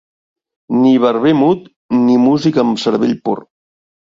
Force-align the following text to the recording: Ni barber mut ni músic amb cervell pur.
Ni 0.77 0.93
barber 1.03 1.35
mut 1.41 1.69
ni 2.07 2.17
músic 2.25 2.61
amb 2.65 2.83
cervell 2.87 3.17
pur. 3.31 3.37